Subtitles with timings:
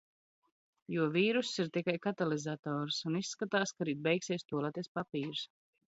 [0.93, 2.99] Jo vīruss ir tikai katalizators.
[3.11, 5.45] Un izskatās, ka rīt beigsies tualetes papīrs.